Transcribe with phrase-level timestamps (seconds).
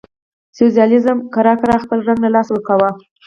[0.57, 2.89] سوسیالیزم ورو ورو خپل رنګ له لاسه ورکاوه.